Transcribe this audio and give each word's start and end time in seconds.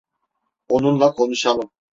Onunla 0.69 1.13
konuşalım. 1.13 1.69